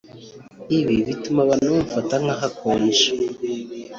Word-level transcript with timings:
ibi 0.77 0.95
bituma 1.07 1.39
abantu 1.45 1.65
bamufata 1.71 2.13
nk’aho 2.21 2.43
akonje 2.49 3.05